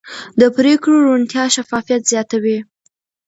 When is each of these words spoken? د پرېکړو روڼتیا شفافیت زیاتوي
د 0.39 0.41
پرېکړو 0.57 0.95
روڼتیا 1.07 1.43
شفافیت 1.55 2.01
زیاتوي 2.11 2.57